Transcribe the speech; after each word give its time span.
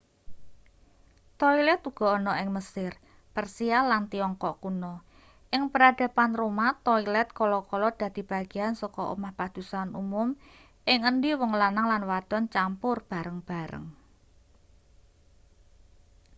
toilet 1.41 1.79
uga 1.89 2.07
ana 2.17 2.33
ing 2.41 2.49
mesir 2.57 2.91
persia 3.35 3.79
lan 3.91 4.03
tiongkok 4.13 4.55
kuno 4.63 4.93
ing 5.55 5.63
peradaban 5.73 6.31
roma 6.41 6.67
toilet 6.85 7.29
kala-kala 7.37 7.89
dadi 8.01 8.21
bagean 8.31 8.73
saka 8.81 9.01
omah 9.13 9.33
padusan 9.39 9.89
umum 10.03 10.27
ing 10.91 10.99
endi 11.09 11.31
wong 11.39 11.51
lanang 11.61 11.87
lan 11.91 12.03
wadon 12.11 12.45
campur 12.55 12.97
bareng-bareng 13.11 13.87